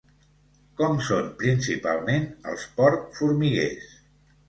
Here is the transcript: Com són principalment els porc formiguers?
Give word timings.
Com 0.81 0.97
són 1.09 1.27
principalment 1.45 2.27
els 2.53 2.67
porc 2.81 3.09
formiguers? 3.23 3.97